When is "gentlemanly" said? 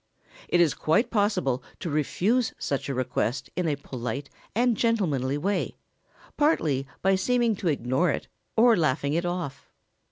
4.75-5.37